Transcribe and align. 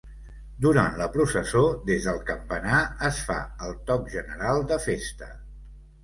Durant 0.65 0.95
la 1.01 1.07
processó, 1.15 1.59
des 1.89 2.07
del 2.09 2.17
campanar, 2.29 2.79
es 3.09 3.19
fa 3.27 3.37
el 3.67 3.75
Toc 3.91 4.09
General 4.15 4.63
de 4.73 4.79
Festa. 4.87 5.29